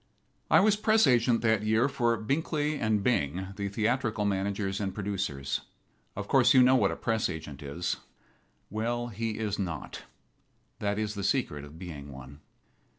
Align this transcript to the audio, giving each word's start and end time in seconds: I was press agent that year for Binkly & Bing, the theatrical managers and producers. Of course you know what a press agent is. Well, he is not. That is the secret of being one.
I 0.49 0.61
was 0.61 0.77
press 0.77 1.05
agent 1.05 1.41
that 1.41 1.61
year 1.61 1.87
for 1.87 2.17
Binkly 2.17 2.79
& 2.99 3.03
Bing, 3.03 3.49
the 3.55 3.69
theatrical 3.69 4.25
managers 4.25 4.79
and 4.79 4.95
producers. 4.95 5.61
Of 6.15 6.27
course 6.27 6.55
you 6.55 6.63
know 6.63 6.75
what 6.75 6.89
a 6.89 6.95
press 6.95 7.29
agent 7.29 7.61
is. 7.61 7.97
Well, 8.71 9.09
he 9.09 9.37
is 9.37 9.59
not. 9.59 10.05
That 10.79 10.97
is 10.97 11.13
the 11.13 11.23
secret 11.23 11.63
of 11.63 11.77
being 11.77 12.11
one. 12.11 12.39